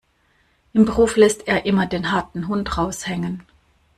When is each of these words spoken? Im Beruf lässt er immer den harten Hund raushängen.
Im 0.73 0.85
Beruf 0.85 1.15
lässt 1.15 1.47
er 1.47 1.67
immer 1.67 1.85
den 1.85 2.11
harten 2.11 2.47
Hund 2.47 2.75
raushängen. 2.75 3.43